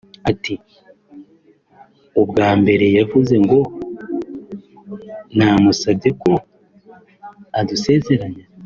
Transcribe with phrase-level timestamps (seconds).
[0.31, 0.53] ati
[2.21, 3.59] “Ubwa mbere yaravuze ngo
[5.37, 6.31] namusabye ko
[7.59, 8.43] adusezeranya